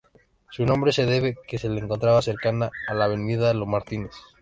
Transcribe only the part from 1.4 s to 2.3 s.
que se encontrará